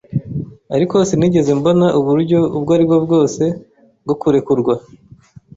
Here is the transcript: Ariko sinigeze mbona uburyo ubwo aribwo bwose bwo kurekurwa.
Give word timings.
Ariko 0.75 0.95
sinigeze 1.09 1.51
mbona 1.59 1.87
uburyo 1.99 2.39
ubwo 2.57 2.71
aribwo 2.75 2.97
bwose 3.05 3.43
bwo 4.03 4.15
kurekurwa. 4.21 4.73